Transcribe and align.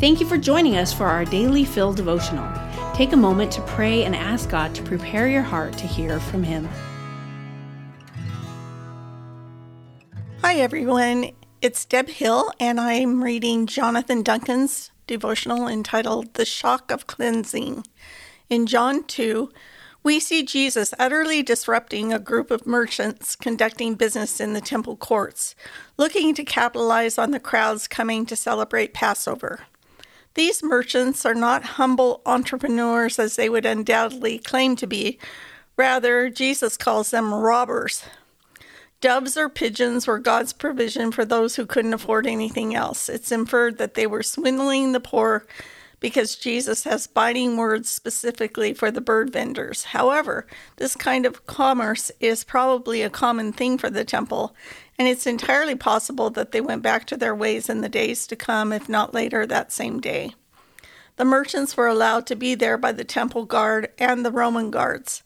Thank 0.00 0.18
you 0.18 0.26
for 0.26 0.38
joining 0.38 0.78
us 0.78 0.94
for 0.94 1.04
our 1.04 1.26
daily 1.26 1.62
Fill 1.62 1.92
devotional. 1.92 2.50
Take 2.94 3.12
a 3.12 3.18
moment 3.18 3.52
to 3.52 3.60
pray 3.60 4.04
and 4.04 4.16
ask 4.16 4.48
God 4.48 4.74
to 4.74 4.82
prepare 4.82 5.28
your 5.28 5.42
heart 5.42 5.76
to 5.76 5.86
hear 5.86 6.18
from 6.18 6.42
Him. 6.42 6.66
Hi, 10.40 10.54
everyone. 10.54 11.32
It's 11.60 11.84
Deb 11.84 12.08
Hill, 12.08 12.50
and 12.58 12.80
I'm 12.80 13.22
reading 13.22 13.66
Jonathan 13.66 14.22
Duncan's 14.22 14.90
devotional 15.06 15.68
entitled 15.68 16.32
The 16.32 16.46
Shock 16.46 16.90
of 16.90 17.06
Cleansing. 17.06 17.84
In 18.48 18.64
John 18.64 19.04
2, 19.04 19.52
we 20.02 20.18
see 20.18 20.42
Jesus 20.44 20.94
utterly 20.98 21.42
disrupting 21.42 22.10
a 22.10 22.18
group 22.18 22.50
of 22.50 22.66
merchants 22.66 23.36
conducting 23.36 23.96
business 23.96 24.40
in 24.40 24.54
the 24.54 24.62
temple 24.62 24.96
courts, 24.96 25.54
looking 25.98 26.34
to 26.36 26.42
capitalize 26.42 27.18
on 27.18 27.32
the 27.32 27.38
crowds 27.38 27.86
coming 27.86 28.24
to 28.24 28.34
celebrate 28.34 28.94
Passover. 28.94 29.66
These 30.34 30.62
merchants 30.62 31.26
are 31.26 31.34
not 31.34 31.62
humble 31.62 32.22
entrepreneurs 32.24 33.18
as 33.18 33.36
they 33.36 33.48
would 33.48 33.66
undoubtedly 33.66 34.38
claim 34.38 34.76
to 34.76 34.86
be. 34.86 35.18
Rather, 35.76 36.30
Jesus 36.30 36.76
calls 36.76 37.10
them 37.10 37.34
robbers. 37.34 38.04
Doves 39.00 39.36
or 39.36 39.48
pigeons 39.48 40.06
were 40.06 40.18
God's 40.18 40.52
provision 40.52 41.10
for 41.10 41.24
those 41.24 41.56
who 41.56 41.64
couldn't 41.64 41.94
afford 41.94 42.26
anything 42.26 42.74
else. 42.74 43.08
It's 43.08 43.32
inferred 43.32 43.78
that 43.78 43.94
they 43.94 44.06
were 44.06 44.22
swindling 44.22 44.92
the 44.92 45.00
poor 45.00 45.46
because 46.00 46.36
Jesus 46.36 46.84
has 46.84 47.06
biting 47.06 47.56
words 47.56 47.88
specifically 47.88 48.72
for 48.72 48.90
the 48.90 49.00
bird 49.00 49.30
vendors. 49.32 49.84
However, 49.84 50.46
this 50.76 50.96
kind 50.96 51.26
of 51.26 51.46
commerce 51.46 52.10
is 52.18 52.42
probably 52.42 53.02
a 53.02 53.10
common 53.10 53.52
thing 53.52 53.78
for 53.78 53.90
the 53.90 54.04
temple, 54.04 54.54
and 54.98 55.06
it's 55.06 55.26
entirely 55.26 55.76
possible 55.76 56.30
that 56.30 56.52
they 56.52 56.60
went 56.60 56.82
back 56.82 57.06
to 57.06 57.16
their 57.16 57.34
ways 57.34 57.68
in 57.68 57.82
the 57.82 57.88
days 57.88 58.26
to 58.26 58.36
come, 58.36 58.72
if 58.72 58.88
not 58.88 59.14
later 59.14 59.46
that 59.46 59.72
same 59.72 60.00
day. 60.00 60.34
The 61.16 61.24
merchants 61.26 61.76
were 61.76 61.86
allowed 61.86 62.26
to 62.28 62.34
be 62.34 62.54
there 62.54 62.78
by 62.78 62.92
the 62.92 63.04
temple 63.04 63.44
guard 63.44 63.92
and 63.98 64.24
the 64.24 64.32
Roman 64.32 64.70
guards. 64.70 65.22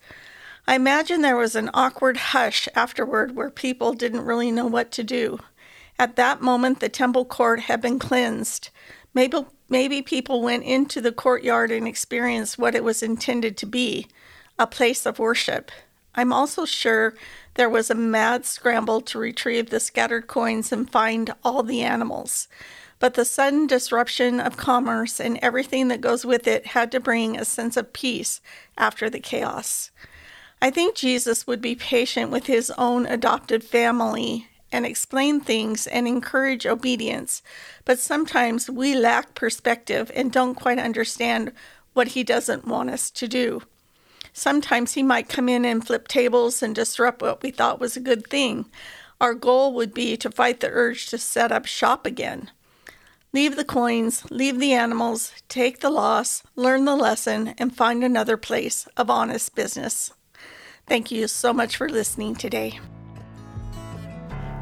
I 0.66 0.75
imagine 0.75 1.20
there 1.20 1.36
was 1.36 1.55
an 1.55 1.70
awkward 1.72 2.16
hush 2.16 2.69
afterward 2.75 3.36
where 3.36 3.50
people 3.50 3.92
didn't 3.92 4.25
really 4.25 4.50
know 4.50 4.66
what 4.66 4.91
to 4.92 5.05
do. 5.05 5.38
At 5.98 6.16
that 6.16 6.41
moment, 6.41 6.81
the 6.81 6.88
temple 6.88 7.25
court 7.25 7.61
had 7.61 7.81
been 7.81 8.00
cleansed. 8.00 8.70
Maybe, 9.12 9.44
maybe 9.68 10.02
people 10.02 10.42
went 10.42 10.64
into 10.64 11.00
the 11.00 11.12
courtyard 11.12 11.70
and 11.70 11.86
experienced 11.86 12.58
what 12.58 12.74
it 12.74 12.84
was 12.84 13.02
intended 13.02 13.56
to 13.56 13.66
be 13.66 14.06
a 14.58 14.66
place 14.66 15.06
of 15.06 15.18
worship. 15.18 15.70
I'm 16.14 16.32
also 16.32 16.64
sure 16.64 17.14
there 17.54 17.68
was 17.68 17.90
a 17.90 17.94
mad 17.94 18.44
scramble 18.46 19.00
to 19.02 19.18
retrieve 19.18 19.70
the 19.70 19.80
scattered 19.80 20.26
coins 20.26 20.72
and 20.72 20.90
find 20.90 21.34
all 21.42 21.62
the 21.62 21.82
animals. 21.82 22.48
But 23.00 23.14
the 23.14 23.24
sudden 23.24 23.66
disruption 23.66 24.40
of 24.40 24.56
commerce 24.56 25.20
and 25.20 25.38
everything 25.42 25.88
that 25.88 26.00
goes 26.00 26.24
with 26.24 26.46
it 26.46 26.68
had 26.68 26.92
to 26.92 27.00
bring 27.00 27.36
a 27.36 27.44
sense 27.44 27.76
of 27.76 27.92
peace 27.92 28.40
after 28.78 29.10
the 29.10 29.20
chaos. 29.20 29.90
I 30.62 30.70
think 30.70 30.94
Jesus 30.94 31.46
would 31.46 31.60
be 31.60 31.74
patient 31.74 32.30
with 32.30 32.46
his 32.46 32.70
own 32.78 33.06
adopted 33.06 33.62
family 33.64 34.48
and 34.75 34.84
explain 34.84 35.41
things 35.41 35.86
and 35.86 36.08
encourage 36.08 36.67
obedience, 36.67 37.42
but 37.84 38.00
sometimes 38.00 38.69
we 38.69 38.97
lack 38.97 39.36
perspective 39.36 40.11
and 40.16 40.33
don't 40.33 40.56
quite 40.56 40.81
understand 40.81 41.53
what 41.92 42.08
he 42.08 42.25
doesn't 42.25 42.66
want 42.66 42.91
us 42.91 43.08
to 43.12 43.28
do. 43.28 43.62
Sometimes 44.33 44.94
he 44.94 45.03
might 45.05 45.28
come 45.28 45.48
in 45.48 45.64
and 45.64 45.86
flip 45.86 46.08
tables 46.08 46.61
and 46.61 46.75
disrupt 46.75 47.22
what 47.22 47.41
we 47.41 47.53
thought 47.53 47.78
was 47.78 47.97
a 47.97 48.00
good 48.00 48.27
thing. 48.27 48.66
Our 49.20 49.33
goal 49.33 49.72
would 49.75 49.94
be 49.94 50.16
to 50.16 50.28
fight 50.28 50.58
the 50.58 50.70
urge 50.70 51.06
to 51.11 51.19
set 51.19 51.53
up 51.53 51.66
shop 51.66 52.05
again. 52.05 52.50
Leave 53.33 53.55
the 53.55 53.64
coins, 53.64 54.28
leave 54.28 54.59
the 54.59 54.72
animals, 54.72 55.33
take 55.48 55.81
the 55.81 55.91
loss, 55.91 56.42
learn 56.56 56.84
the 56.84 56.97
lesson, 56.97 57.55
and 57.59 57.77
find 57.77 58.03
another 58.03 58.36
place 58.36 58.88
of 58.97 59.09
honest 59.09 59.54
business. 59.54 60.12
Thank 60.88 61.12
you 61.12 61.28
so 61.28 61.53
much 61.53 61.77
for 61.77 61.88
listening 61.88 62.34
today. 62.34 62.81